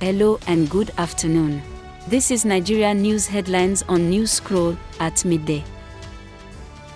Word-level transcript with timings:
Hello 0.00 0.38
and 0.46 0.70
good 0.70 0.90
afternoon. 0.96 1.60
This 2.08 2.30
is 2.30 2.46
Nigeria 2.46 2.94
News 2.94 3.26
Headlines 3.26 3.84
on 3.86 4.08
News 4.08 4.30
Scroll 4.30 4.74
at 4.98 5.26
midday. 5.26 5.62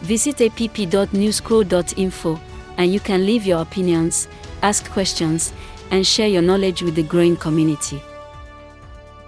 Visit 0.01 0.41
app.newscroll.info 0.41 2.41
and 2.79 2.91
you 2.91 3.01
can 3.01 3.27
leave 3.27 3.45
your 3.45 3.61
opinions, 3.61 4.27
ask 4.63 4.91
questions, 4.91 5.53
and 5.91 6.07
share 6.07 6.29
your 6.29 6.41
knowledge 6.41 6.83
with 6.83 6.95
the 6.95 7.03
growing 7.03 7.37
community. 7.37 8.01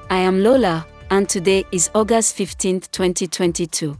I 0.08 0.20
am 0.20 0.42
Lola, 0.42 0.86
and 1.10 1.28
today 1.28 1.66
is 1.70 1.90
August 1.94 2.34
15, 2.36 2.80
2022. 2.80 3.94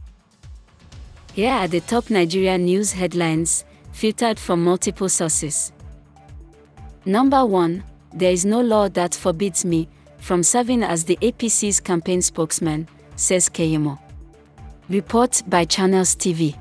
Here 1.33 1.51
are 1.51 1.67
the 1.67 1.81
top 1.81 2.09
Nigeria 2.09 2.57
news 2.57 2.93
headlines, 2.93 3.63
filtered 3.91 4.39
from 4.39 4.63
multiple 4.63 5.07
sources. 5.07 5.71
Number 7.05 7.45
1 7.45 7.83
There 8.13 8.31
is 8.31 8.45
no 8.45 8.61
law 8.61 8.87
that 8.89 9.13
forbids 9.13 9.65
me 9.65 9.87
from 10.17 10.43
serving 10.43 10.83
as 10.83 11.03
the 11.05 11.17
APC's 11.21 11.79
campaign 11.79 12.21
spokesman, 12.21 12.87
says 13.15 13.49
Keyamo. 13.49 13.99
Report 14.89 15.43
by 15.47 15.65
Channels 15.65 16.15
TV. 16.15 16.57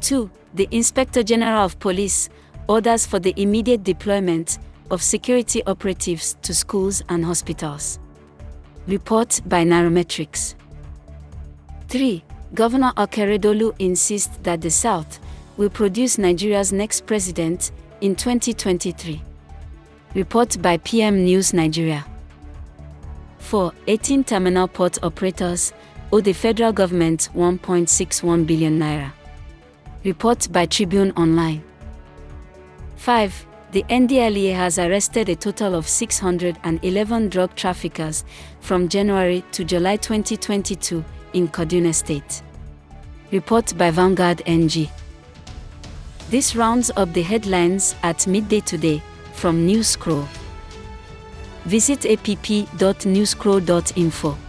2. 0.00 0.30
The 0.54 0.68
Inspector 0.70 1.22
General 1.22 1.64
of 1.64 1.78
Police 1.78 2.28
orders 2.68 3.06
for 3.06 3.18
the 3.18 3.34
immediate 3.36 3.84
deployment 3.84 4.58
of 4.90 5.02
security 5.02 5.62
operatives 5.66 6.36
to 6.42 6.54
schools 6.54 7.02
and 7.08 7.24
hospitals. 7.24 7.98
Report 8.86 9.40
by 9.46 9.64
Nairametrics. 9.64 10.54
3. 11.88 12.24
Governor 12.54 12.92
Akeredolu 12.96 13.74
insists 13.78 14.38
that 14.42 14.60
the 14.60 14.70
South 14.70 15.20
will 15.56 15.68
produce 15.70 16.18
Nigeria's 16.18 16.72
next 16.72 17.04
president 17.06 17.70
in 18.00 18.14
2023. 18.14 19.22
Report 20.14 20.60
by 20.62 20.78
PM 20.78 21.22
News 21.24 21.52
Nigeria. 21.52 22.06
4. 23.40 23.72
18 23.88 24.24
terminal 24.24 24.66
port 24.66 24.98
operators 25.02 25.74
owe 26.10 26.22
the 26.22 26.32
federal 26.32 26.72
government 26.72 27.28
1.61 27.34 28.46
billion 28.46 28.78
naira. 28.78 29.12
Report 30.04 30.48
by 30.50 30.64
Tribune 30.64 31.12
Online. 31.14 31.62
5. 32.96 33.46
The 33.72 33.82
NDLEA 33.90 34.54
has 34.54 34.78
arrested 34.78 35.28
a 35.28 35.36
total 35.36 35.74
of 35.74 35.86
611 35.86 37.28
drug 37.28 37.54
traffickers 37.54 38.24
from 38.60 38.88
January 38.88 39.44
to 39.52 39.62
July 39.62 39.96
2022 39.96 41.04
in 41.34 41.48
Kaduna 41.48 41.94
State. 41.94 42.40
Report 43.30 43.76
by 43.76 43.90
Vanguard 43.90 44.40
NG. 44.46 44.88
This 46.30 46.56
rounds 46.56 46.90
up 46.96 47.12
the 47.12 47.22
headlines 47.22 47.94
at 48.02 48.26
midday 48.26 48.60
today 48.60 49.02
from 49.38 49.64
News 49.64 49.88
Scroll. 49.88 50.28
Visit 51.64 52.04
app.newscroll.info. 52.04 54.47